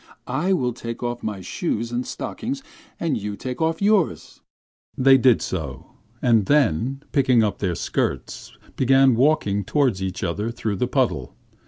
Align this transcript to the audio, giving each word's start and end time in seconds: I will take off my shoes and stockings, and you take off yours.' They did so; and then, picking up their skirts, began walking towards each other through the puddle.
I 0.25 0.51
will 0.51 0.73
take 0.73 1.03
off 1.03 1.21
my 1.21 1.41
shoes 1.41 1.91
and 1.91 2.07
stockings, 2.07 2.63
and 2.99 3.21
you 3.21 3.35
take 3.35 3.61
off 3.61 3.83
yours.' 3.83 4.41
They 4.97 5.15
did 5.19 5.43
so; 5.43 5.91
and 6.23 6.47
then, 6.47 7.03
picking 7.11 7.43
up 7.43 7.59
their 7.59 7.75
skirts, 7.75 8.57
began 8.75 9.13
walking 9.13 9.63
towards 9.63 10.01
each 10.01 10.23
other 10.23 10.49
through 10.49 10.77
the 10.77 10.87
puddle. 10.87 11.35